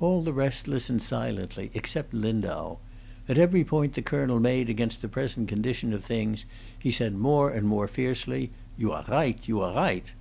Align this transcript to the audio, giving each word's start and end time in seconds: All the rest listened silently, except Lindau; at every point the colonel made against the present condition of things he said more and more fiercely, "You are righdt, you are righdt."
All 0.00 0.24
the 0.24 0.32
rest 0.32 0.66
listened 0.66 1.02
silently, 1.02 1.70
except 1.72 2.12
Lindau; 2.12 2.78
at 3.28 3.38
every 3.38 3.62
point 3.62 3.94
the 3.94 4.02
colonel 4.02 4.40
made 4.40 4.68
against 4.68 5.02
the 5.02 5.08
present 5.08 5.48
condition 5.48 5.92
of 5.92 6.02
things 6.04 6.44
he 6.76 6.90
said 6.90 7.14
more 7.14 7.48
and 7.52 7.64
more 7.64 7.86
fiercely, 7.86 8.50
"You 8.76 8.90
are 8.90 9.04
righdt, 9.06 9.46
you 9.46 9.60
are 9.60 9.72
righdt." 9.72 10.14